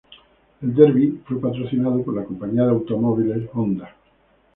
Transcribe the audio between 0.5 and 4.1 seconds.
El derby fue patrocinado por la compañía de automóviles Honda.